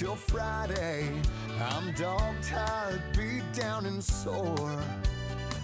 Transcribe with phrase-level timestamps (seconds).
[0.00, 1.06] till Friday.
[1.60, 4.80] I'm dog tired, beat down and sore.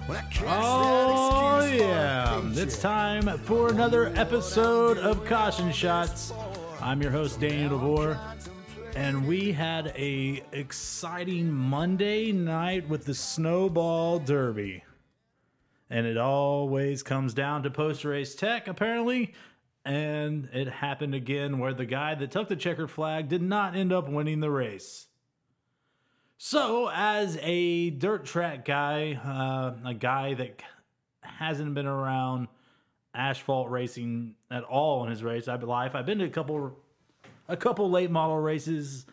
[0.05, 2.43] When I catch Oh, yeah.
[2.53, 6.35] It's time for another episode of Caution Shots.
[6.83, 8.21] I'm your host, Daniel DeVore.
[8.95, 14.85] And we had a exciting Monday night with the Snowball Derby.
[15.89, 19.33] And it always comes down to post race tech, apparently.
[19.87, 23.93] And it happened again where the guy that took the checkered flag did not end
[23.93, 25.07] up winning the race.
[26.39, 30.61] So, as a dirt track guy, uh, a guy that
[31.23, 32.49] hasn't been around
[33.15, 36.77] asphalt racing at all in his race life, I've been to a couple,
[37.49, 39.07] a couple late model races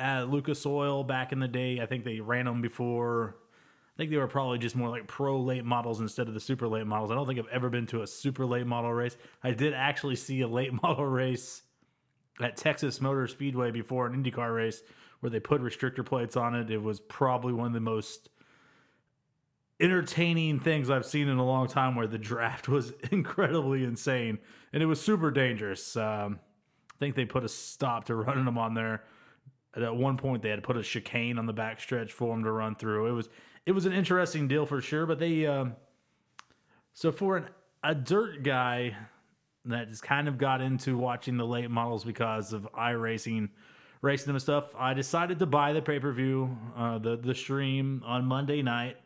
[0.00, 1.80] at Lucas Oil back in the day.
[1.80, 3.36] I think they ran them before.
[4.00, 6.86] Think they were probably just more like pro late models instead of the super late
[6.86, 7.10] models.
[7.10, 9.14] I don't think I've ever been to a super late model race.
[9.44, 11.64] I did actually see a late model race
[12.40, 14.82] at Texas Motor Speedway before an IndyCar race
[15.20, 16.70] where they put restrictor plates on it.
[16.70, 18.30] It was probably one of the most
[19.78, 24.38] entertaining things I've seen in a long time where the draft was incredibly insane
[24.72, 25.94] and it was super dangerous.
[25.94, 26.40] Um,
[26.90, 29.04] I think they put a stop to running them on there.
[29.76, 32.50] At one point, they had to put a chicane on the backstretch for them to
[32.50, 33.06] run through.
[33.06, 33.28] It was
[33.66, 35.06] it was an interesting deal for sure.
[35.06, 35.76] But they um,
[36.92, 37.48] so for an,
[37.82, 38.96] a dirt guy
[39.66, 43.50] that just kind of got into watching the late models because of iRacing,
[44.02, 44.74] racing them and stuff.
[44.76, 48.96] I decided to buy the pay per view, uh, the the stream on Monday night.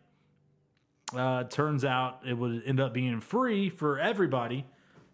[1.15, 4.65] Uh, turns out it would end up being free for everybody.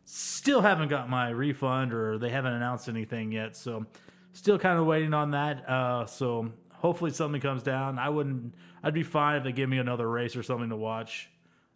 [0.05, 3.55] Still haven't got my refund, or they haven't announced anything yet.
[3.55, 3.85] So,
[4.33, 5.69] still kind of waiting on that.
[5.69, 6.51] Uh, so
[6.81, 7.99] hopefully something comes down.
[7.99, 8.55] I wouldn't.
[8.83, 11.31] I'd be fine if they give me another race or something to watch,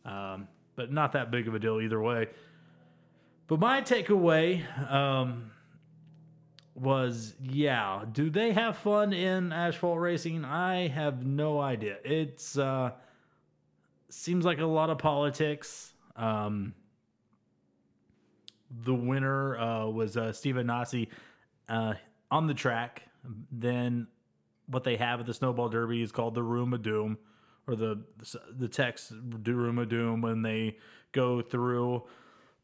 [0.05, 2.29] um, but not that big of a deal either way.
[3.47, 5.51] But my takeaway um,
[6.75, 10.45] was yeah, do they have fun in asphalt racing?
[10.45, 11.99] I have no idea.
[12.03, 12.93] It's uh,
[14.09, 15.93] seems like a lot of politics.
[16.17, 16.75] Um,
[18.83, 21.07] the winner uh, was uh, Stephen Nasse
[21.69, 21.95] uh,
[22.31, 23.03] on the track.
[23.53, 24.07] Then
[24.67, 27.19] what they have at the Snowball Derby is called the Room of Doom,
[27.67, 28.03] or the
[28.57, 28.99] the tech
[29.47, 30.79] Room of Doom when they
[31.13, 32.03] go through.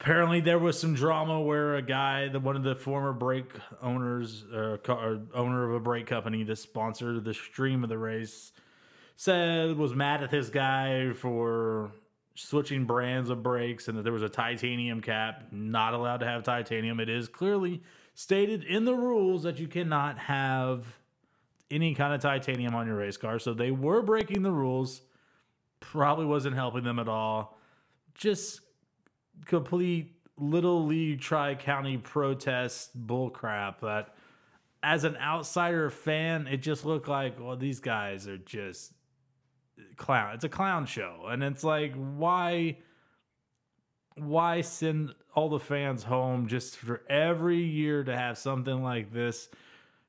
[0.00, 3.53] Apparently there was some drama where a guy the one of the former brake
[3.83, 8.53] owners uh, or owner of a brake company that sponsored the stream of the race
[9.17, 11.93] said was mad at this guy for
[12.34, 16.43] switching brands of brakes and that there was a titanium cap not allowed to have
[16.43, 16.99] titanium.
[17.00, 17.82] It is clearly
[18.15, 20.87] stated in the rules that you cannot have
[21.70, 23.38] any kind of titanium on your race car.
[23.38, 25.03] So they were breaking the rules.
[25.81, 27.58] Probably wasn't helping them at all.
[28.14, 28.60] Just
[29.47, 34.14] complete little league tri county protest bullcrap that
[34.82, 38.92] as an outsider fan it just looked like well these guys are just
[39.97, 40.34] clown.
[40.34, 41.26] It's a clown show.
[41.28, 42.78] And it's like why
[44.16, 49.48] why send all the fans home just for every year to have something like this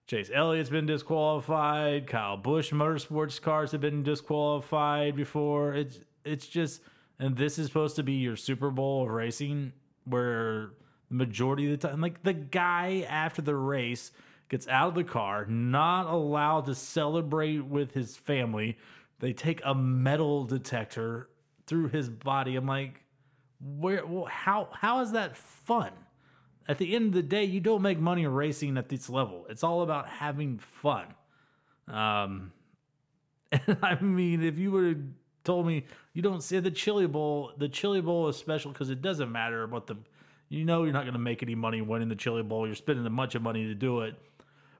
[0.07, 2.07] Chase Elliott's been disqualified.
[2.07, 5.73] Kyle Busch motorsports cars have been disqualified before.
[5.73, 6.81] It's it's just
[7.19, 9.73] and this is supposed to be your Super Bowl of racing
[10.05, 10.71] where
[11.09, 14.11] the majority of the time like the guy after the race
[14.49, 18.77] gets out of the car, not allowed to celebrate with his family.
[19.19, 21.29] They take a metal detector
[21.67, 22.57] through his body.
[22.57, 23.03] I'm like,
[23.61, 25.91] where well, how how is that fun?
[26.67, 29.45] At the end of the day, you don't make money racing at this level.
[29.49, 31.05] It's all about having fun.
[31.87, 32.51] Um,
[33.51, 35.03] and I mean, if you would have
[35.43, 39.01] told me you don't see the Chili Bowl, the Chili Bowl is special because it
[39.01, 39.97] doesn't matter what the,
[40.49, 42.65] you know, you're not going to make any money winning the Chili Bowl.
[42.65, 44.15] You're spending a bunch of money to do it,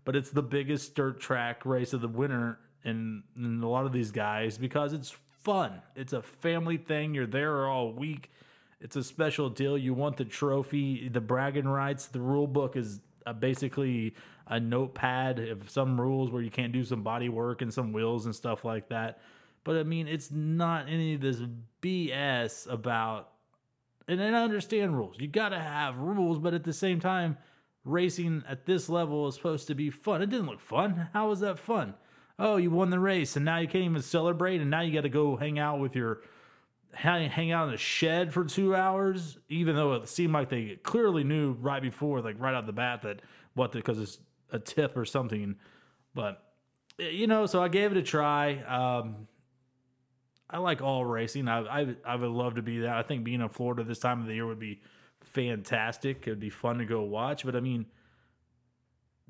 [0.06, 3.92] but it's the biggest dirt track race of the winter in, in a lot of
[3.92, 5.82] these guys because it's fun.
[5.96, 7.14] It's a family thing.
[7.14, 8.32] You're there all week.
[8.82, 9.78] It's a special deal.
[9.78, 12.08] You want the trophy, the bragging rights.
[12.08, 14.16] The rule book is uh, basically
[14.48, 18.26] a notepad of some rules where you can't do some body work and some wheels
[18.26, 19.20] and stuff like that.
[19.64, 21.38] But I mean, it's not any of this
[21.82, 23.30] BS about.
[24.08, 25.18] And I understand rules.
[25.20, 27.38] You got to have rules, but at the same time,
[27.86, 30.24] racing at this level is supposed to be fun.
[30.24, 31.10] It didn't look fun.
[31.14, 31.94] How was that fun?
[32.40, 35.02] Oh, you won the race, and now you can't even celebrate, and now you got
[35.02, 36.22] to go hang out with your
[36.94, 40.78] hang, hang out in a shed for two hours, even though it seemed like they
[40.84, 43.22] clearly knew right before, like right out the bat, that
[43.54, 44.20] what because it's
[44.52, 45.56] a tip or something.
[46.14, 46.44] But
[46.98, 48.62] you know, so I gave it a try.
[48.62, 49.28] Um,
[50.50, 51.48] I like all racing.
[51.48, 52.96] I, I I would love to be that.
[52.96, 54.82] I think being in Florida this time of the year would be
[55.22, 56.28] fantastic.
[56.28, 57.46] It'd be fun to go watch.
[57.46, 57.86] But I mean,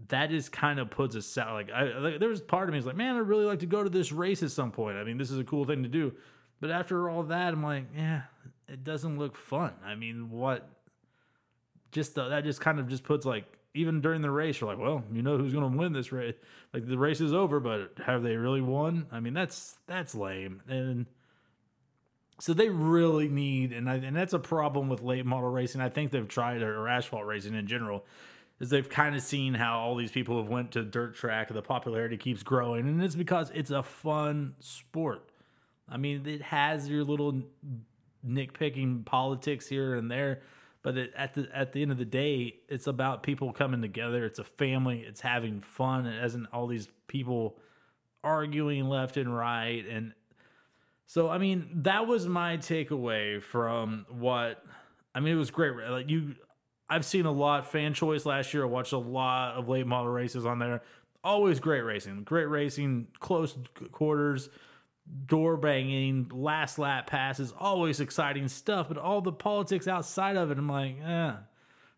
[0.08, 1.54] that just kind of puts us out.
[1.54, 2.18] Like, I,
[2.48, 4.52] part of me is like, man, I'd really like to go to this race at
[4.52, 4.98] some point.
[4.98, 6.14] I mean, this is a cool thing to do.
[6.62, 8.22] But after all that, I'm like, yeah,
[8.70, 9.74] it doesn't look fun.
[9.84, 10.70] I mean, what?
[11.92, 14.80] Just the, that just kind of just puts like even during the race, you're like,
[14.80, 16.36] well, you know who's going to win this race.
[16.74, 19.08] Like the race is over, but have they really won?
[19.12, 20.62] I mean, that's that's lame.
[20.68, 21.08] And
[22.40, 25.82] so they really need, and I, and that's a problem with late model racing.
[25.82, 28.06] I think they've tried or asphalt racing in general,
[28.60, 31.50] is they've kind of seen how all these people have went to dirt track.
[31.50, 35.31] And the popularity keeps growing, and it's because it's a fun sport.
[35.90, 37.42] I mean, it has your little
[38.26, 40.42] nitpicking politics here and there,
[40.84, 44.26] but it, at the at the end of the day, it's about people coming together.
[44.26, 45.04] It's a family.
[45.08, 46.06] It's having fun.
[46.06, 47.58] It isn't all these people
[48.24, 49.84] arguing left and right.
[49.90, 50.14] And
[51.08, 54.64] so, I mean, that was my takeaway from what.
[55.14, 55.76] I mean, it was great.
[55.90, 56.36] Like you,
[56.90, 58.64] I've seen a lot fan choice last year.
[58.64, 60.82] I watched a lot of late model races on there.
[61.24, 63.58] Always great racing, great racing, close
[63.92, 64.50] quarters
[65.28, 70.58] door banging, last lap passes, always exciting stuff, but all the politics outside of it,
[70.58, 71.34] I'm like, eh.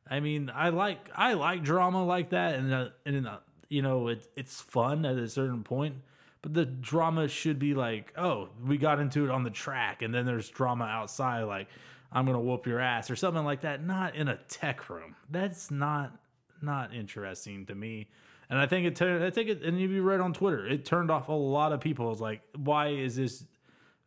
[0.10, 3.38] I mean, I like I like drama like that, and uh, and uh,
[3.70, 5.96] you know, it, it's fun at a certain point.
[6.42, 10.14] But the drama should be like, oh, we got into it on the track, and
[10.14, 11.68] then there's drama outside, like
[12.12, 13.84] I'm gonna whoop your ass or something like that.
[13.86, 15.16] Not in a tech room.
[15.30, 16.16] That's not
[16.62, 18.10] not interesting to me.
[18.50, 19.24] And I think it turned.
[19.24, 19.64] I think it.
[19.64, 22.12] And if you read on Twitter, it turned off a lot of people.
[22.12, 23.46] It's like, why is this?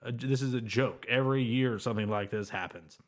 [0.03, 1.07] A, this is a joke.
[1.09, 2.99] Every year something like this happens.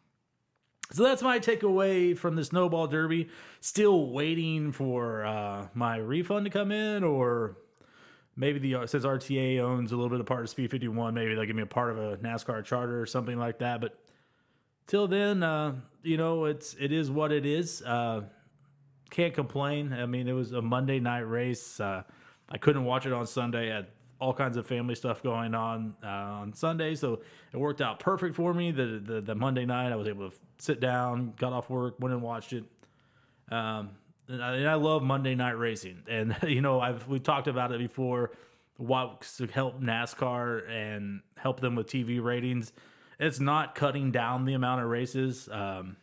[0.91, 3.29] So that's my takeaway from the snowball derby.
[3.61, 7.59] Still waiting for uh, my refund to come in, or
[8.37, 11.45] maybe the since RTA owns a little bit of part of Speed 51, maybe they'll
[11.45, 13.81] give me a part of a NASCAR charter or something like that.
[13.83, 13.99] But
[14.87, 17.83] till then, uh, you know, it's it is what it is.
[17.83, 18.23] Uh,
[19.11, 19.93] can't complain.
[19.93, 21.81] I mean, it was a Monday night race.
[21.81, 22.03] Uh,
[22.49, 23.73] I couldn't watch it on Sunday.
[23.73, 23.87] I had
[24.21, 27.21] all kinds of family stuff going on uh, on Sunday, so
[27.53, 28.71] it worked out perfect for me.
[28.71, 32.13] The, the, the Monday night, I was able to sit down, got off work, went
[32.13, 32.65] and watched it.
[33.51, 33.91] Um,
[34.29, 37.73] and I, and I love Monday night racing, and you know, I've we've talked about
[37.73, 38.33] it before.
[38.77, 42.73] What to help NASCAR and help them with TV ratings.
[43.19, 45.49] It's not cutting down the amount of races.
[45.51, 45.97] Um,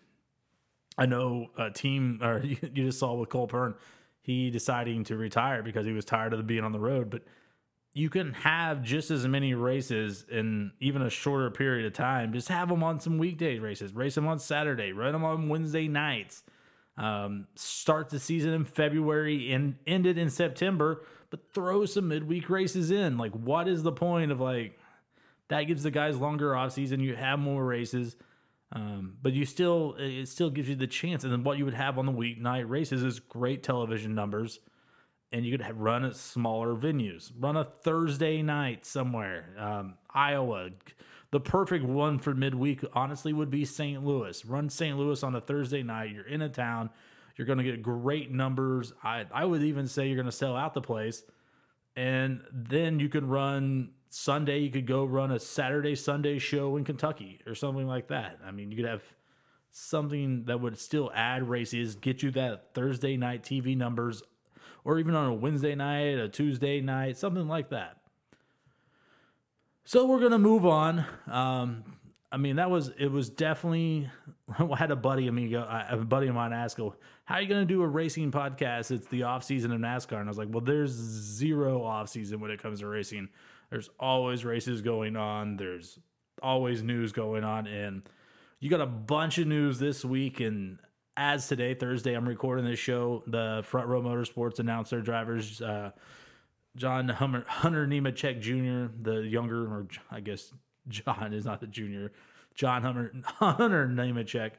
[0.98, 3.76] I know a team, or you, just saw with Cole Pearn,
[4.22, 7.10] he deciding to retire because he was tired of being on the road.
[7.10, 7.24] But
[7.94, 12.34] you can have just as many races in even a shorter period of time.
[12.34, 15.88] Just have them on some weekday races, race them on Saturday, run them on Wednesday
[15.88, 16.44] nights.
[16.98, 22.50] Um, start the season in February and end it in September, but throw some midweek
[22.50, 23.18] races in.
[23.18, 24.80] Like, what is the point of like
[25.50, 25.64] that?
[25.64, 27.00] Gives the guys longer off season.
[27.00, 28.16] You have more races.
[28.76, 31.24] Um, but you still, it still gives you the chance.
[31.24, 34.60] And then what you would have on the weeknight races is great television numbers,
[35.32, 37.32] and you could have, run at smaller venues.
[37.40, 40.72] Run a Thursday night somewhere, um, Iowa.
[41.32, 44.04] The perfect one for midweek, honestly, would be St.
[44.06, 44.44] Louis.
[44.46, 44.98] Run St.
[44.98, 46.12] Louis on a Thursday night.
[46.12, 46.90] You're in a town.
[47.38, 48.94] You're going to get great numbers.
[49.04, 51.24] I, I would even say you're going to sell out the place.
[51.96, 56.86] And then you can run Sunday, you could go run a Saturday, Sunday show in
[56.86, 58.40] Kentucky or something like that.
[58.46, 59.04] I mean, you could have
[59.72, 64.24] something that would still add races, get you that Thursday night TV numbers,
[64.86, 67.98] or even on a Wednesday night, a Tuesday night, something like that.
[69.84, 71.06] So we're gonna move on.
[71.28, 71.84] Um,
[72.32, 74.10] I mean, that was it was definitely.
[74.58, 77.50] I had a buddy of me go, a buddy of mine ask, "How are you
[77.50, 78.92] gonna do a racing podcast?
[78.92, 82.40] It's the off season of NASCAR." And I was like, "Well, there's zero off season
[82.40, 83.28] when it comes to racing.
[83.70, 85.58] There's always races going on.
[85.58, 86.00] There's
[86.42, 88.04] always news going on, and
[88.60, 90.40] you got a bunch of news this week.
[90.40, 90.80] And
[91.18, 93.24] as today, Thursday, I'm recording this show.
[93.28, 95.62] The Front Row Motorsports announced their drivers.
[95.62, 95.92] Uh,
[96.76, 100.52] John Hummer, Hunter Nemechek Jr., the younger, or I guess
[100.88, 102.12] John is not the junior.
[102.54, 104.52] John Hunter, Hunter Nemechek.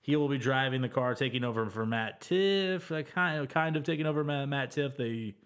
[0.00, 3.06] He will be driving the car, taking over for Matt Tifft.
[3.12, 4.96] kind of, kind of taking over Matt, Tifft.
[4.96, 5.36] They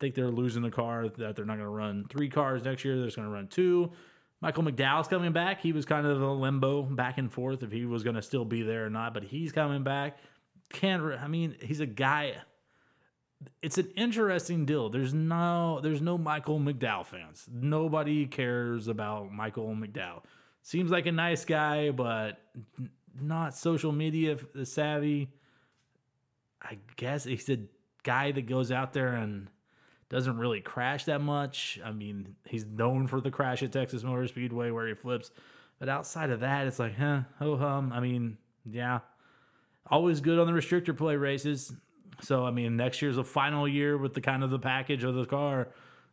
[0.00, 2.96] think they're losing the car, that they're not going to run three cars next year.
[2.96, 3.92] They're just going to run two.
[4.40, 5.60] Michael McDowell's coming back.
[5.60, 8.44] He was kind of a limbo back and forth if he was going to still
[8.44, 10.18] be there or not, but he's coming back.
[10.70, 12.34] Can't, I mean, he's a guy.
[13.62, 14.90] It's an interesting deal.
[14.90, 17.48] There's no, there's no Michael McDowell fans.
[17.52, 20.22] Nobody cares about Michael McDowell.
[20.62, 22.38] Seems like a nice guy, but
[23.20, 25.30] not social media savvy.
[26.62, 27.58] I guess he's a
[28.02, 29.48] guy that goes out there and
[30.10, 31.78] doesn't really crash that much.
[31.84, 35.30] I mean, he's known for the crash at Texas Motor Speedway where he flips.
[35.78, 37.92] But outside of that, it's like, huh, ho hum.
[37.92, 39.00] I mean, yeah.
[39.90, 41.72] Always good on the restrictor plate races.
[42.20, 45.14] So I mean, next year's a final year with the kind of the package of
[45.14, 45.68] the car,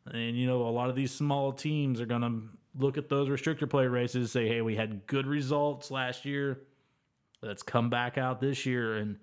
[0.06, 2.42] and you know a lot of these small teams are gonna
[2.78, 6.62] look at those restrictor plate races, say, hey, we had good results last year,
[7.42, 9.18] let's come back out this year and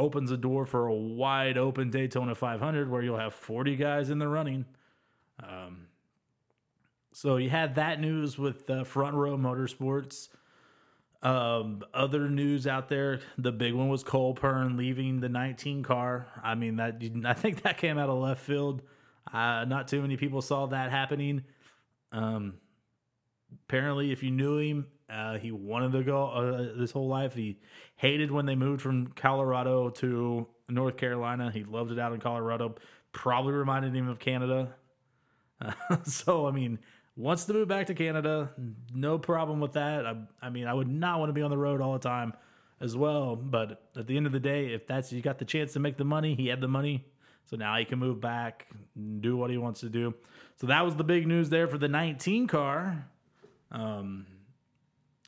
[0.00, 4.18] opens the door for a wide open Daytona 500 where you'll have 40 guys in
[4.18, 4.64] the running.
[5.42, 5.86] Um,
[7.12, 10.28] so you had that news with uh, Front Row Motorsports.
[11.22, 16.28] Um, other news out there, the big one was Cole Pearn leaving the 19 car.
[16.42, 18.82] I mean, that I think that came out of left field.
[19.32, 21.44] Uh, not too many people saw that happening.
[22.10, 22.54] Um,
[23.68, 27.34] apparently, if you knew him, uh, he wanted to go uh, this whole life.
[27.34, 27.58] He
[27.96, 31.50] hated when they moved from Colorado to North Carolina.
[31.50, 32.76] He loved it out in Colorado.
[33.12, 34.74] Probably reminded him of Canada.
[35.60, 35.72] Uh,
[36.04, 36.78] so, I mean,
[37.16, 38.50] wants to move back to Canada.
[38.94, 40.06] No problem with that.
[40.06, 42.32] I, I mean, I would not want to be on the road all the time
[42.80, 43.34] as well.
[43.36, 45.96] But at the end of the day, if that's you got the chance to make
[45.96, 47.04] the money, he had the money.
[47.46, 50.14] So now he can move back and do what he wants to do.
[50.60, 53.06] So that was the big news there for the 19 car.
[53.72, 54.26] Um,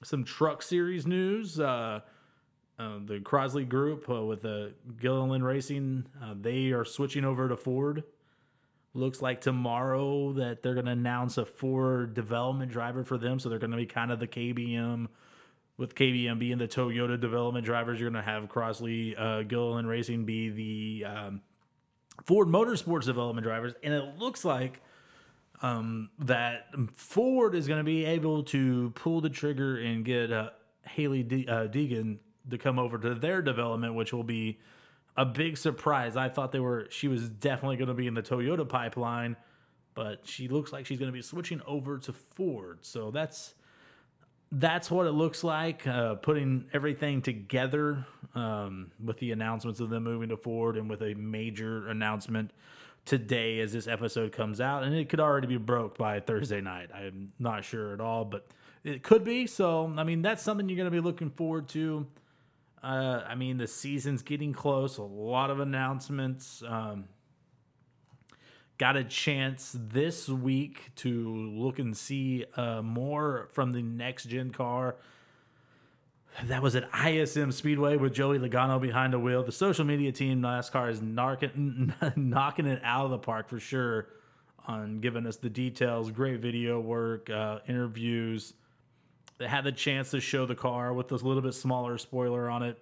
[0.04, 1.58] some truck series news.
[1.60, 2.00] Uh,
[2.78, 7.48] uh, the Crosley Group uh, with the uh, Gilliland Racing, uh, they are switching over
[7.48, 8.04] to Ford
[8.94, 13.38] looks like tomorrow that they're going to announce a Ford development driver for them.
[13.38, 15.08] So they're going to be kind of the KBM,
[15.76, 17.98] with KBM being the Toyota development drivers.
[17.98, 21.40] You're going to have Crosley uh, Gilliland Racing be the um,
[22.24, 23.72] Ford Motorsports development drivers.
[23.82, 24.80] And it looks like
[25.62, 30.50] um, that Ford is going to be able to pull the trigger and get uh,
[30.82, 32.18] Hailie De- uh, Deegan
[32.50, 34.58] to come over to their development, which will be
[35.16, 36.16] a big surprise.
[36.16, 39.36] I thought they were she was definitely going to be in the Toyota pipeline,
[39.94, 42.80] but she looks like she's going to be switching over to Ford.
[42.82, 43.54] So that's
[44.50, 45.86] that's what it looks like.
[45.86, 48.04] Uh, putting everything together
[48.34, 52.50] um, with the announcements of them moving to Ford and with a major announcement
[53.04, 56.90] today as this episode comes out, and it could already be broke by Thursday night.
[56.94, 58.46] I'm not sure at all, but
[58.84, 59.46] it could be.
[59.46, 62.06] So I mean, that's something you're going to be looking forward to.
[62.82, 64.98] Uh, I mean, the season's getting close.
[64.98, 66.62] A lot of announcements.
[66.66, 67.04] Um,
[68.78, 74.50] got a chance this week to look and see uh, more from the next gen
[74.50, 74.96] car.
[76.44, 79.42] That was at ISM Speedway with Joey Logano behind the wheel.
[79.42, 84.08] The social media team, NASCAR, is knocking, knocking it out of the park for sure
[84.66, 86.10] on giving us the details.
[86.10, 88.54] Great video work, uh, interviews
[89.42, 92.62] they had the chance to show the car with this little bit smaller spoiler on
[92.62, 92.78] it.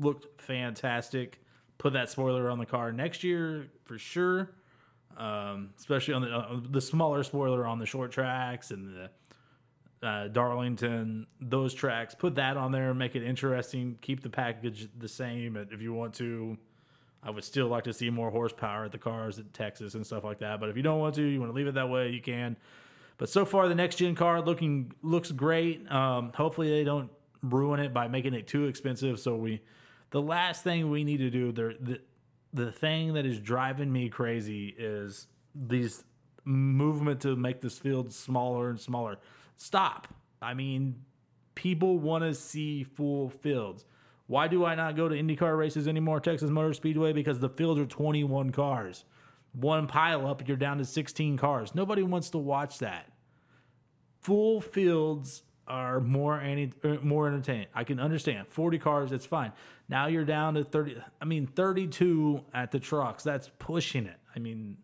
[0.00, 1.40] Looked fantastic.
[1.78, 4.50] Put that spoiler on the car next year for sure.
[5.16, 9.10] Um, especially on the uh, the smaller spoiler on the short tracks and the
[10.02, 12.14] uh, Darlington, those tracks.
[12.14, 13.98] Put that on there, make it interesting.
[14.00, 16.58] Keep the package the same if you want to.
[17.22, 20.24] I would still like to see more horsepower at the cars at Texas and stuff
[20.24, 20.58] like that.
[20.58, 22.56] But if you don't want to, you want to leave it that way, you can.
[23.16, 25.88] But so far, the next gen car looking looks great.
[25.90, 27.10] Um, hopefully, they don't
[27.42, 29.20] ruin it by making it too expensive.
[29.20, 29.62] So we,
[30.10, 32.00] the last thing we need to do, the the,
[32.52, 36.02] the thing that is driving me crazy is these
[36.44, 39.18] movement to make this field smaller and smaller.
[39.62, 40.08] Stop.
[40.40, 41.04] I mean,
[41.54, 43.84] people want to see full fields.
[44.26, 47.12] Why do I not go to IndyCar races anymore, Texas Motor Speedway?
[47.12, 49.04] Because the fields are 21 cars.
[49.52, 51.74] One pile up, you're down to 16 cars.
[51.74, 53.12] Nobody wants to watch that
[54.22, 57.66] full fields are more any er, more entertaining.
[57.74, 59.52] I can understand 40 cars, it's fine.
[59.88, 60.96] Now you're down to 30.
[61.20, 63.22] I mean 32 at the trucks.
[63.22, 64.16] That's pushing it.
[64.34, 64.78] I mean,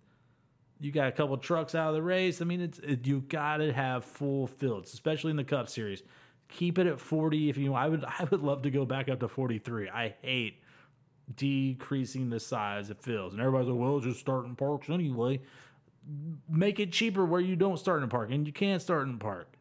[0.80, 2.40] you got a couple trucks out of the race.
[2.40, 6.02] I mean, it's it, you got to have full fields, especially in the Cup Series.
[6.48, 7.74] Keep it at 40 if you.
[7.74, 9.90] I would I would love to go back up to 43.
[9.90, 10.62] I hate
[11.34, 15.40] decreasing the size of fields, and everybody's like, well, just starting parks anyway
[16.48, 19.14] make it cheaper where you don't start in a park and you can't start in
[19.14, 19.54] a park.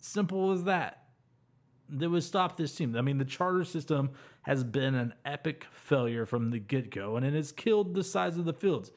[0.00, 1.04] Simple as that.
[1.88, 2.96] That would stop this team.
[2.96, 4.10] I mean, the charter system
[4.42, 8.38] has been an epic failure from the get go, and it has killed the size
[8.38, 8.92] of the fields.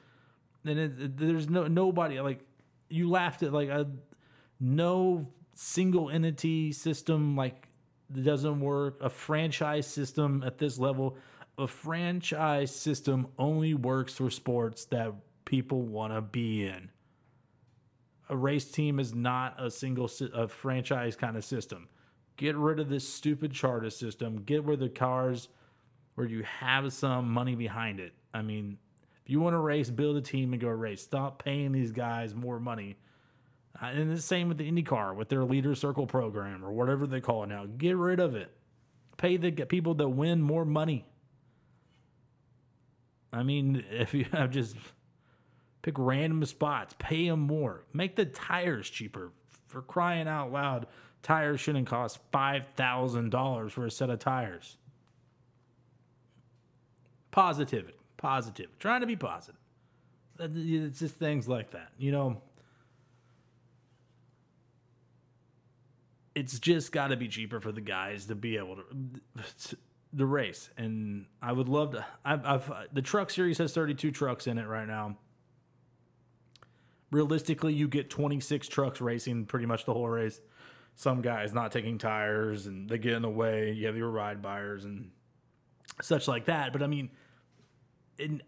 [0.65, 2.39] And it, there's no nobody like
[2.89, 3.87] you laughed at like a
[4.59, 7.67] no single entity system like
[8.11, 8.97] doesn't work.
[9.01, 11.17] A franchise system at this level,
[11.57, 15.13] a franchise system only works for sports that
[15.45, 16.89] people want to be in.
[18.29, 21.89] A race team is not a single a franchise kind of system.
[22.37, 24.43] Get rid of this stupid charter system.
[24.43, 25.49] Get of the cars
[26.15, 28.13] where you have some money behind it.
[28.33, 28.77] I mean,
[29.23, 31.01] if you want to race, build a team and go race.
[31.01, 32.97] Stop paying these guys more money.
[33.81, 37.21] Uh, and the same with the IndyCar with their leader circle program or whatever they
[37.21, 37.65] call it now.
[37.65, 38.51] Get rid of it.
[39.17, 41.05] Pay the people that win more money.
[43.31, 44.75] I mean, if you have just
[45.81, 49.31] pick random spots, pay them more, make the tires cheaper.
[49.67, 50.85] For crying out loud,
[51.23, 54.77] tires shouldn't cost five thousand dollars for a set of tires.
[57.31, 59.59] Positivity, positive, trying to be positive.
[60.39, 62.41] It's just things like that, you know.
[66.33, 69.77] It's just got to be cheaper for the guys to be able to
[70.13, 72.05] the race, and I would love to.
[72.23, 75.17] I've, I've the truck series has 32 trucks in it right now.
[77.11, 80.39] Realistically, you get 26 trucks racing pretty much the whole race.
[80.95, 83.73] Some guys not taking tires and they get in the way.
[83.73, 85.11] You have your ride buyers and
[86.01, 86.71] such like that.
[86.71, 87.09] But I mean,
[88.17, 88.41] in,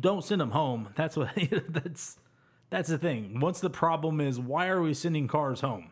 [0.00, 0.88] don't send them home.
[0.96, 1.30] That's what
[1.68, 2.18] that's
[2.70, 3.40] that's the thing.
[3.40, 5.90] Once the problem is, why are we sending cars home?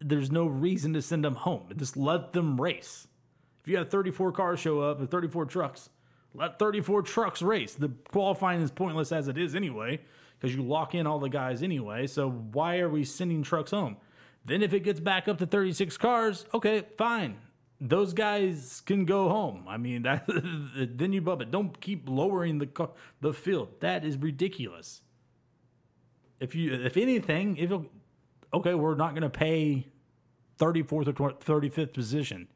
[0.00, 1.68] there's no reason to send them home.
[1.76, 3.08] Just let them race.
[3.60, 5.90] If you have 34 cars show up and 34 trucks,
[6.34, 7.74] let 34 trucks race.
[7.74, 10.00] The qualifying is pointless as it is anyway,
[10.38, 12.06] because you lock in all the guys anyway.
[12.06, 13.96] So why are we sending trucks home?
[14.44, 17.38] Then if it gets back up to 36 cars, okay, fine.
[17.80, 19.64] Those guys can go home.
[19.68, 20.24] I mean, that,
[20.96, 21.50] then you bump it.
[21.50, 22.88] Don't keep lowering the
[23.20, 23.80] the field.
[23.80, 25.02] That is ridiculous.
[26.40, 27.70] If you, if anything, if
[28.52, 29.86] okay, we're not going to pay
[30.58, 32.48] 34th or 35th position.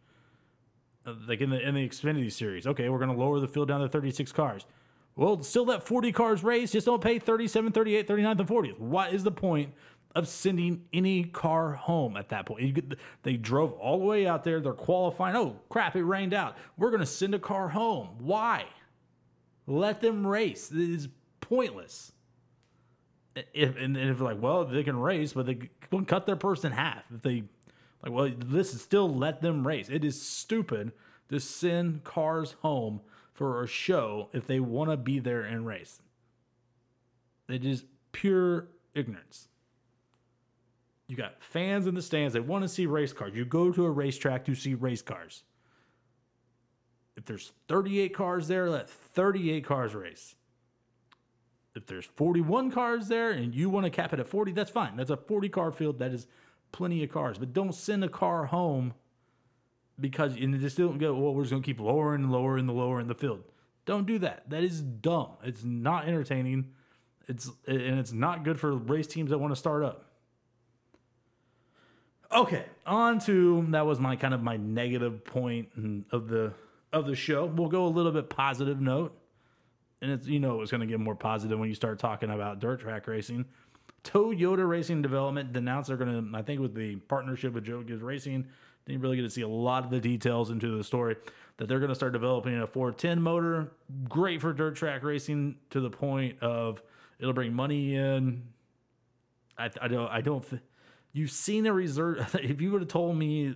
[1.05, 2.67] Uh, like in the in the Xfinity series.
[2.67, 4.67] Okay, we're going to lower the field down to 36 cars.
[5.14, 8.79] Well, still let 40 cars race, just don't pay 37, 38, 39, and 40th.
[8.79, 9.75] What is the point
[10.14, 12.95] of sending any car home at that point?
[13.23, 15.37] They drove all the way out there, they're qualifying.
[15.37, 16.57] Oh, crap, it rained out.
[16.76, 18.09] We're going to send a car home.
[18.19, 18.66] Why?
[19.66, 20.71] Let them race.
[20.71, 21.09] It is
[21.40, 22.12] pointless
[23.54, 25.59] if and if like well they can race but they
[25.90, 27.45] can cut their purse in half if they
[28.02, 30.93] like well this is still let them race it is stupid
[31.28, 33.00] to send cars home
[33.32, 36.00] for a show if they want to be there and race
[37.49, 39.49] it is pure ignorance
[41.13, 43.85] you got fans in the stands they want to see race cars you go to
[43.85, 45.45] a racetrack to see race cars
[47.17, 50.35] if there's 38 cars there let 38 cars race
[51.75, 54.97] if there's 41 cars there and you want to cap it at 40, that's fine.
[54.97, 55.99] That's a 40 car field.
[55.99, 56.27] That is
[56.71, 57.39] plenty of cars.
[57.39, 58.95] But don't send a car home
[59.99, 62.73] because and just don't go, well, we're just going to keep lowering and lowering the
[62.73, 63.43] lower in the field.
[63.85, 64.49] Don't do that.
[64.51, 65.31] That is dumb.
[65.43, 66.73] It's not entertaining.
[67.29, 70.12] It's and it's not good for race teams that want to start up.
[72.34, 75.68] Okay, on to that was my kind of my negative point
[76.10, 76.52] of the
[76.92, 77.47] of the show.
[77.47, 79.16] We'll go a little bit positive note
[80.02, 82.58] and it's you know it's going to get more positive when you start talking about
[82.58, 83.47] dirt track racing.
[84.04, 88.02] Toyota Racing Development announced they're going to, I think, with the partnership with Joe Gibbs
[88.02, 88.49] Racing,
[88.84, 91.14] didn't really get to see a lot of the details into the story
[91.58, 93.71] that they're going to start developing a 410 motor,
[94.08, 96.82] great for dirt track racing to the point of
[97.21, 98.42] it'll bring money in.
[99.56, 100.49] I, I don't, I don't.
[100.50, 100.62] Th-
[101.13, 102.35] you've seen a reserve.
[102.43, 103.55] If you would have told me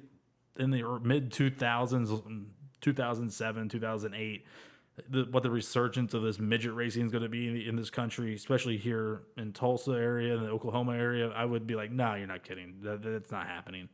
[0.59, 2.47] in the mid 2000s,
[2.81, 4.47] 2007, 2008
[5.09, 7.91] the, what the resurgence of this midget racing is going to be in, in, this
[7.91, 12.15] country, especially here in Tulsa area and the Oklahoma area, I would be like, no,
[12.15, 12.77] you're not kidding.
[12.83, 13.89] That, that's not happening.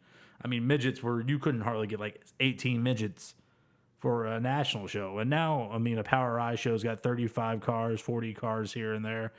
[0.44, 3.34] I mean, midgets were you couldn't hardly get like 18 midgets
[3.98, 8.34] for a national show, and now I mean a POWRi show's got 35 cars, 40
[8.34, 9.32] cars here and there.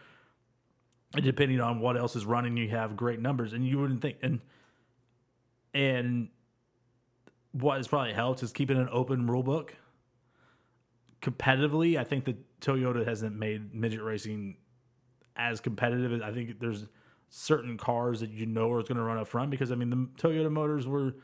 [1.15, 4.41] Depending on what else is running, you have great numbers, and you wouldn't think and
[5.73, 6.30] and
[7.52, 9.76] what has probably helped is keeping an open rule book
[11.23, 14.58] competitively, I think that Toyota hasn't made midget racing
[15.36, 16.21] as competitive.
[16.21, 16.86] I think there's
[17.30, 20.08] certain cars that you know are going to run up front because I mean the
[20.21, 21.15] Toyota motors were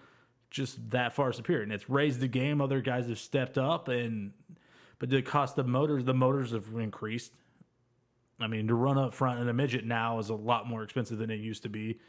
[0.50, 2.62] just that far superior, and it's raised the game.
[2.62, 4.32] Other guys have stepped up, and
[4.98, 7.34] but the cost of motors, the motors have increased.
[8.40, 11.18] I mean, to run up front in a midget now is a lot more expensive
[11.18, 12.00] than it used to be.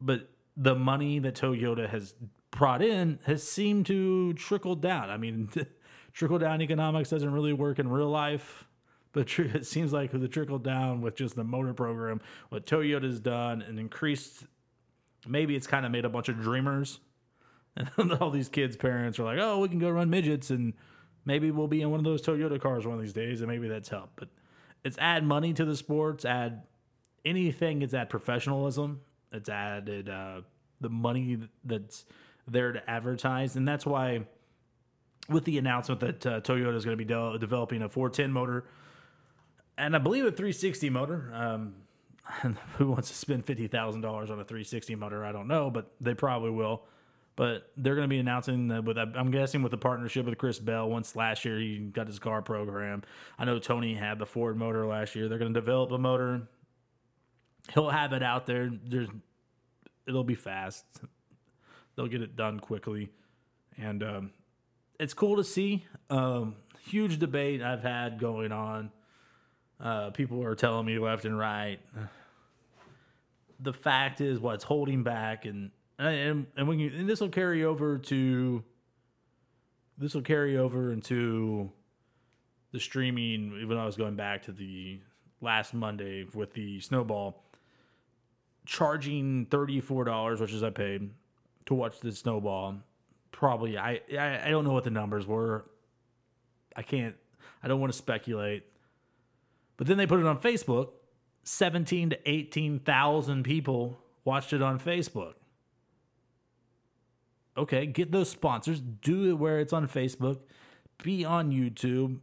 [0.00, 2.14] But the money that Toyota has
[2.50, 5.10] brought in has seemed to trickle down.
[5.10, 5.50] I mean,
[6.12, 8.64] trickle down economics doesn't really work in real life.
[9.12, 13.62] But it seems like the trickle down with just the motor program, what Toyota's done
[13.62, 14.44] and increased,
[15.26, 17.00] maybe it's kind of made a bunch of dreamers.
[17.76, 20.74] And all these kids' parents are like, oh, we can go run midgets and
[21.24, 23.40] maybe we'll be in one of those Toyota cars one of these days.
[23.40, 24.16] And maybe that's helped.
[24.16, 24.28] But
[24.86, 26.62] it's add money to the sports, add
[27.24, 29.00] anything, it's add professionalism,
[29.32, 30.42] it's added uh,
[30.80, 32.04] the money that's
[32.46, 33.56] there to advertise.
[33.56, 34.20] And that's why
[35.28, 38.64] with the announcement that uh, Toyota is going to be de- developing a 410 motor
[39.78, 41.30] and I believe a 360 motor.
[41.34, 41.74] Um,
[42.78, 45.24] who wants to spend fifty thousand dollars on a 360 motor?
[45.24, 46.82] I don't know, but they probably will.
[47.36, 50.58] But they're going to be announcing that with I'm guessing with the partnership with Chris
[50.58, 50.88] Bell.
[50.88, 53.02] Once last year he got his car program.
[53.38, 55.28] I know Tony had the Ford motor last year.
[55.28, 56.48] They're going to develop a motor.
[57.74, 58.70] He'll have it out there.
[58.84, 59.08] There's,
[60.06, 60.84] it'll be fast.
[61.94, 63.10] They'll get it done quickly,
[63.76, 64.30] and um,
[65.00, 65.84] it's cool to see.
[66.08, 68.90] Um, huge debate I've had going on.
[69.80, 71.80] Uh, people are telling me left and right.
[73.60, 77.64] The fact is, what's holding back, and and and when you and this will carry
[77.64, 78.62] over to
[79.98, 81.72] this will carry over into
[82.72, 83.58] the streaming.
[83.62, 85.00] Even though I was going back to the
[85.40, 87.44] last Monday with the snowball,
[88.66, 91.10] charging thirty four dollars, which is I paid
[91.66, 92.76] to watch the snowball.
[93.32, 95.64] Probably I, I I don't know what the numbers were.
[96.74, 97.16] I can't.
[97.62, 98.64] I don't want to speculate.
[99.78, 100.90] But then they put it on Facebook.
[101.42, 105.34] Seventeen to eighteen thousand people watched it on Facebook
[107.56, 110.40] okay, get those sponsors, do it where it's on Facebook,
[111.02, 112.18] be on YouTube,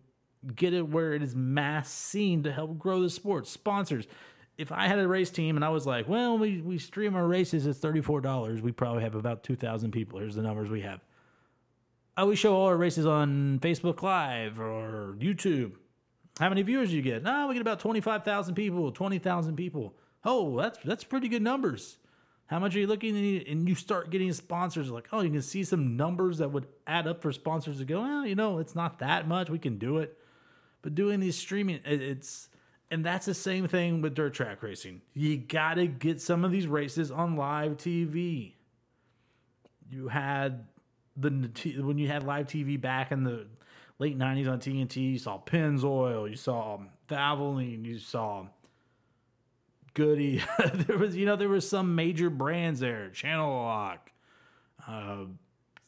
[0.56, 3.48] get it where it is mass seen to help grow the sport.
[3.48, 4.08] Sponsors.
[4.58, 7.28] If I had a race team and I was like, well, we, we stream our
[7.28, 10.20] races at $34, we probably have about 2,000 people.
[10.20, 11.00] Here's the numbers we have.
[12.16, 15.74] Oh, we show all our races on Facebook Live or YouTube.
[16.40, 17.24] How many viewers do you get?
[17.24, 19.96] No, we get about 25,000 people, 20,000 people.
[20.24, 21.98] Oh, that's that's pretty good numbers.
[22.48, 23.16] How much are you looking?
[23.48, 27.08] And you start getting sponsors like, oh, you can see some numbers that would add
[27.08, 29.50] up for sponsors to go, well, you know, it's not that much.
[29.50, 30.18] We can do it.
[30.82, 32.50] But doing these streaming, it's,
[32.92, 35.02] and that's the same thing with dirt track racing.
[35.14, 38.54] You got to get some of these races on live TV.
[39.90, 40.66] You had
[41.16, 41.30] the,
[41.82, 43.48] when you had live TV back in the
[44.00, 46.80] late 90s on TNT, you saw Pennzoil, you saw
[47.10, 48.48] Valvoline, you saw
[49.94, 50.44] goody.
[50.74, 53.10] there was, you know, there was some major brands there.
[53.10, 54.12] Channel Lock.
[54.88, 55.26] Uh,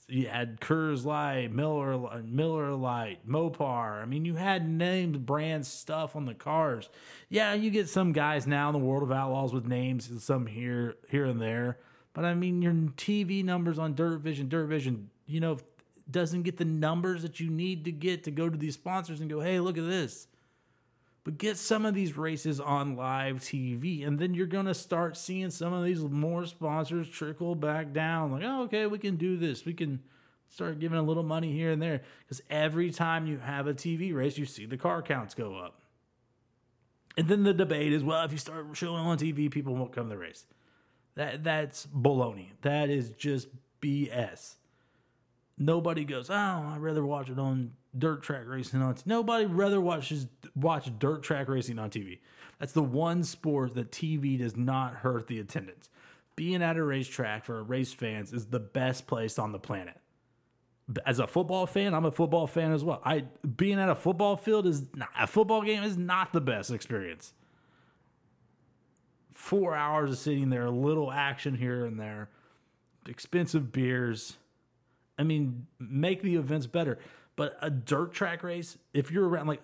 [0.08, 4.02] you had Coors Light, Miller, Miller Lite, Mopar.
[4.02, 6.90] I mean, you had named brand stuff on the cars.
[7.30, 10.46] Yeah, you get some guys now in the world of outlaws with names, and some
[10.46, 11.80] here, here and there.
[12.14, 15.58] But I mean, your TV numbers on Dirt Vision, Dirt Vision, you know,
[16.10, 19.30] doesn't get the numbers that you need to get to go to these sponsors and
[19.30, 20.28] go, hey, look at this.
[21.26, 25.18] But get some of these races on live TV, and then you're going to start
[25.18, 28.32] seeing some of these more sponsors trickle back down.
[28.32, 29.66] Like, oh, okay, we can do this.
[29.66, 30.02] We can
[30.50, 32.04] start giving a little money here and there.
[32.20, 35.82] Because every time you have a TV race, you see the car counts go up.
[37.18, 40.06] And then the debate is, well, if you start showing on TV, people won't come
[40.06, 40.46] to the race.
[41.16, 42.50] That that's baloney.
[42.62, 43.48] That is just
[43.82, 44.56] BS.
[45.58, 48.96] Nobody goes, oh, I'd rather watch it on dirt track racing on.
[48.96, 49.06] TV.
[49.06, 52.20] Nobody rather watches watch dirt track racing on TV.
[52.60, 55.90] That's the one sport that TV does not hurt the attendance.
[56.36, 59.98] Being at a racetrack for race fans is the best place on the planet.
[61.06, 63.02] As a football fan, I'm a football fan as well.
[63.04, 66.70] I being at a football field is not, a football game is not the best
[66.70, 67.34] experience.
[69.34, 72.30] Four hours of sitting there, a little action here and there,
[73.08, 74.38] expensive beers.
[75.18, 77.00] I mean, make the events better.
[77.36, 79.62] But a dirt track race, if you're around, like,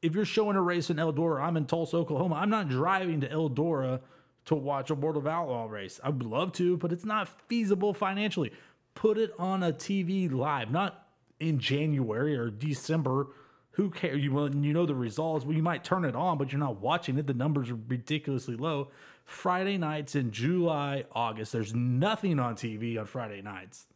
[0.00, 2.36] if you're showing a race in Eldora, I'm in Tulsa, Oklahoma.
[2.36, 4.00] I'm not driving to Eldora
[4.46, 6.00] to watch a World of Outlaw race.
[6.02, 8.52] I would love to, but it's not feasible financially.
[8.94, 11.06] Put it on a TV live, not
[11.40, 13.28] in January or December.
[13.72, 14.22] Who cares?
[14.22, 15.44] You, you know the results.
[15.44, 17.26] Well, you might turn it on, but you're not watching it.
[17.26, 18.90] The numbers are ridiculously low.
[19.24, 23.86] Friday nights in July, August, there's nothing on TV on Friday nights.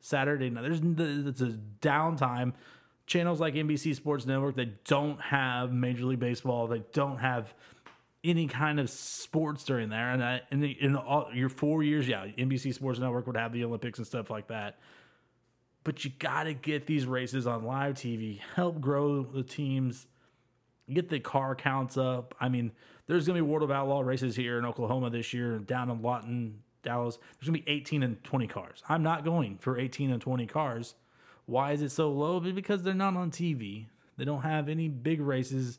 [0.00, 0.62] Saturday night.
[0.62, 0.80] There's
[1.26, 2.52] it's a downtime.
[3.06, 7.54] Channels like NBC Sports Network that don't have Major League Baseball, they don't have
[8.24, 10.10] any kind of sports during there.
[10.10, 13.52] And I, in, the, in all your four years, yeah, NBC Sports Network would have
[13.52, 14.78] the Olympics and stuff like that.
[15.84, 20.06] But you got to get these races on live TV, help grow the teams,
[20.92, 22.34] get the car counts up.
[22.40, 22.72] I mean,
[23.06, 26.02] there's going to be World of Outlaw races here in Oklahoma this year, down in
[26.02, 28.82] Lawton, Dallas, there's going to be 18 and 20 cars.
[28.88, 30.94] I'm not going for 18 and 20 cars.
[31.46, 32.40] Why is it so low?
[32.40, 33.86] Because they're not on TV.
[34.16, 35.78] They don't have any big races.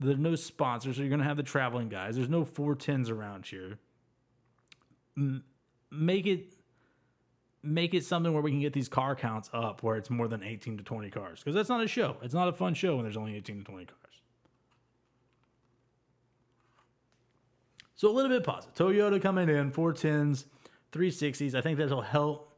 [0.00, 2.16] There's no sponsors, so you're going to have the traveling guys.
[2.16, 3.78] There's no 410s around here.
[5.90, 6.54] make it
[7.62, 10.42] make it something where we can get these car counts up where it's more than
[10.42, 12.16] 18 to 20 cars because that's not a show.
[12.22, 13.98] It's not a fun show when there's only 18 to 20 cars.
[17.98, 18.76] So a little bit positive.
[18.76, 20.44] Toyota coming in, 410s,
[20.92, 21.56] 360s.
[21.56, 22.56] I think that'll help.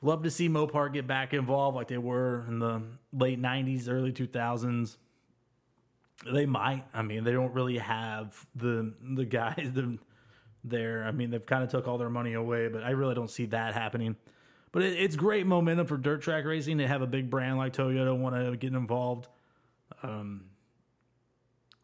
[0.00, 2.80] Love to see Mopar get back involved like they were in the
[3.12, 4.96] late 90s, early 2000s.
[6.32, 6.84] They might.
[6.94, 9.98] I mean, they don't really have the the guys, the
[10.62, 11.02] there.
[11.02, 13.46] I mean, they've kind of took all their money away, but I really don't see
[13.46, 14.14] that happening.
[14.70, 17.72] But it, it's great momentum for dirt track racing to have a big brand like
[17.72, 19.26] Toyota want to get involved.
[20.04, 20.44] Um,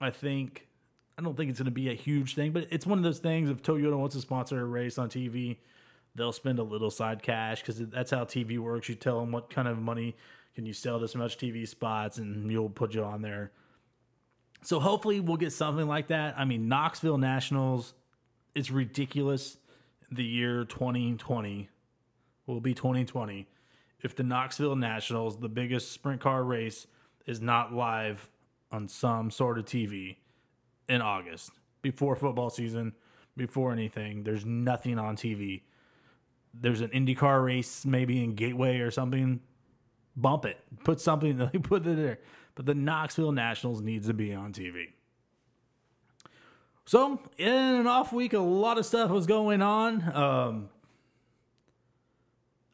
[0.01, 0.69] I think
[1.17, 3.19] I don't think it's going to be a huge thing, but it's one of those
[3.19, 3.49] things.
[3.49, 5.59] If Toyota wants to sponsor a race on TV,
[6.15, 8.89] they'll spend a little side cash because that's how TV works.
[8.89, 10.17] You tell them what kind of money
[10.55, 13.53] can you sell this much TV spots, and you'll put you on there.
[14.63, 16.35] So hopefully we'll get something like that.
[16.39, 17.95] I mean, Knoxville Nationals,
[18.55, 19.59] it's ridiculous.
[20.11, 21.69] The year 2020
[22.47, 23.47] will be 2020
[24.05, 26.87] if the Knoxville Nationals, the biggest sprint car race,
[27.27, 28.29] is not live
[28.71, 30.17] on some sort of TV
[30.89, 31.51] in August
[31.83, 32.93] before football season,
[33.37, 34.23] before anything.
[34.23, 35.63] There's nothing on TV.
[36.53, 39.41] There's an IndyCar race maybe in Gateway or something.
[40.17, 40.59] Bump it.
[40.85, 41.39] Put something.
[41.63, 42.19] Put it there.
[42.55, 44.87] But the Knoxville Nationals needs to be on TV.
[46.87, 50.15] So in an off week, a lot of stuff was going on.
[50.15, 50.69] Um,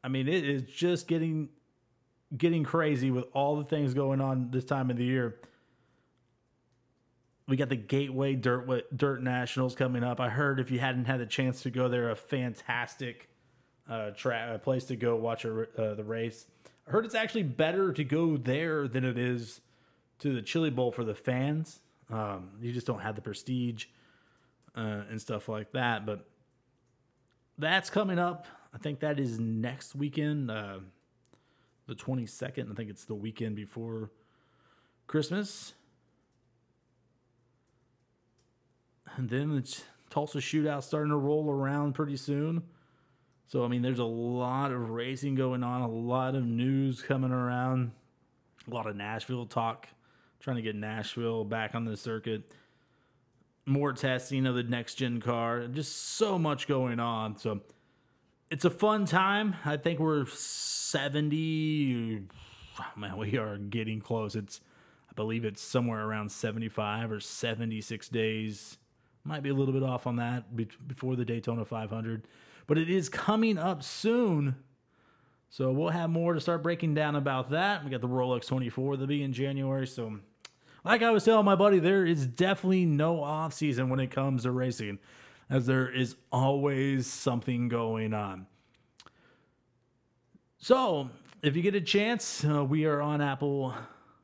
[0.02, 1.48] I mean, it is just getting
[2.36, 5.40] getting crazy with all the things going on this time of the year.
[7.50, 10.20] We got the Gateway Dirt Dirt Nationals coming up.
[10.20, 13.28] I heard if you hadn't had the chance to go there, a fantastic
[13.88, 16.46] uh, tra- place to go watch a, uh, the race.
[16.86, 19.62] I heard it's actually better to go there than it is
[20.20, 21.80] to the Chili Bowl for the fans.
[22.08, 23.86] Um, you just don't have the prestige
[24.76, 26.06] uh, and stuff like that.
[26.06, 26.28] But
[27.58, 28.46] that's coming up.
[28.72, 30.78] I think that is next weekend, uh,
[31.88, 32.70] the 22nd.
[32.70, 34.12] I think it's the weekend before
[35.08, 35.74] Christmas.
[39.16, 42.62] And then it's Tulsa shootout starting to roll around pretty soon.
[43.46, 47.32] So, I mean, there's a lot of racing going on, a lot of news coming
[47.32, 47.90] around,
[48.70, 49.88] a lot of Nashville talk,
[50.38, 52.52] trying to get Nashville back on the circuit.
[53.66, 57.36] More testing of the next gen car, just so much going on.
[57.38, 57.60] So,
[58.50, 59.54] it's a fun time.
[59.64, 62.22] I think we're 70.
[62.78, 64.34] Oh man, we are getting close.
[64.34, 64.60] It's,
[65.08, 68.78] I believe it's somewhere around 75 or 76 days.
[69.24, 70.56] Might be a little bit off on that
[70.88, 72.26] before the Daytona 500
[72.70, 74.54] but it is coming up soon.
[75.48, 77.84] So we'll have more to start breaking down about that.
[77.84, 79.88] We got the Rolex 24 that'll be in January.
[79.88, 80.20] So,
[80.84, 84.44] like I was telling my buddy, there is definitely no off season when it comes
[84.44, 85.00] to racing,
[85.50, 88.46] as there is always something going on.
[90.58, 91.10] So,
[91.42, 93.74] if you get a chance, uh, we are on Apple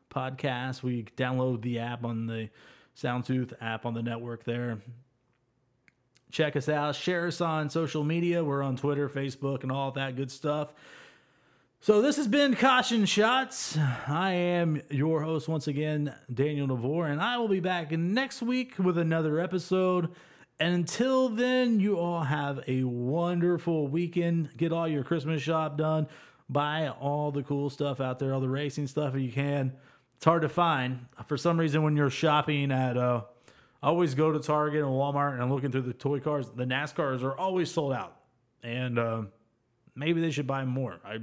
[0.09, 0.85] Podcasts.
[0.85, 2.49] We download the app on the
[2.97, 4.79] Soundtooth app on the network there.
[6.31, 6.95] Check us out.
[6.97, 8.43] Share us on social media.
[8.43, 10.73] We're on Twitter, Facebook, and all that good stuff.
[11.81, 13.79] So this has been Caution Shots.
[14.09, 18.79] I am your host once again, Daniel Navor, and I will be back next week
[18.79, 20.11] with another episode.
[20.59, 24.51] And until then, you all have a wonderful weekend.
[24.57, 26.09] Get all your Christmas shop done.
[26.49, 29.75] Buy all the cool stuff out there, all the racing stuff if you can.
[30.17, 31.07] It's hard to find.
[31.27, 33.23] For some reason, when you're shopping at uh,
[33.83, 36.51] I always go to Target and Walmart and I'm looking through the toy cars.
[36.51, 38.17] The NASCARs are always sold out,
[38.63, 39.23] and uh,
[39.95, 40.99] maybe they should buy more.
[41.05, 41.19] I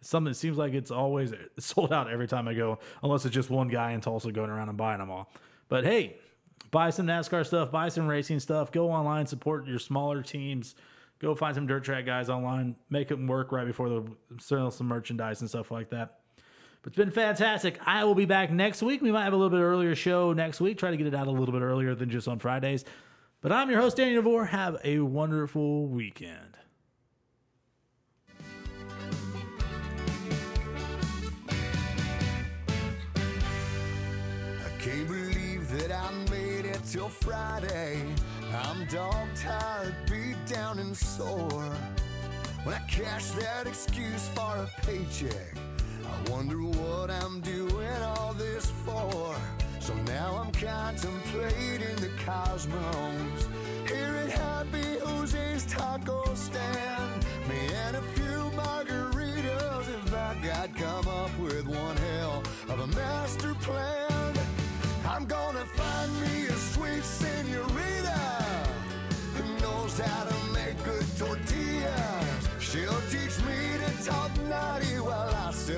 [0.00, 3.50] something that seems like it's always sold out every time I go, unless it's just
[3.50, 5.30] one guy in Tulsa going around and buying them all.
[5.68, 6.16] But hey,
[6.70, 10.74] buy some NASCAR stuff, buy some racing stuff, go online, support your smaller teams.
[11.18, 14.04] Go find some dirt track guys online, make them work right before the
[14.38, 16.20] sell some merchandise and stuff like that.
[16.82, 17.78] But it's been fantastic.
[17.84, 19.02] I will be back next week.
[19.02, 20.78] We might have a little bit earlier show next week.
[20.78, 22.84] Try to get it out a little bit earlier than just on Fridays.
[23.40, 24.46] But I'm your host, Daniel Navor.
[24.48, 26.56] Have a wonderful weekend.
[34.64, 38.02] I can't believe that I made it till Friday.
[38.52, 41.72] I'm dog tired, beat down and sore.
[42.64, 45.56] When I cash that excuse for a paycheck.
[46.18, 49.36] I wonder what I'm doing all this for.
[49.80, 53.48] So now I'm contemplating the cosmos.
[53.86, 57.24] Here at Happy Jose's taco stand.
[57.48, 59.88] Me and a few margaritas.
[59.88, 64.34] If that guy'd come up with one hell of a master plan.
[65.06, 68.18] I'm gonna find me a sweet senorita
[69.36, 72.48] who knows how to make good tortillas.
[72.58, 74.37] She'll teach me to talk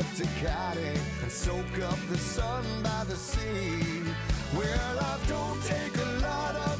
[0.04, 0.28] sip
[1.22, 4.02] and soak up the sun by the sea.
[4.56, 6.79] Well, I don't take a lot of.